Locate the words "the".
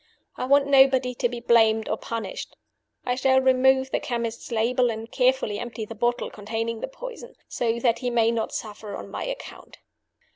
3.91-3.99, 5.85-5.93, 6.79-6.87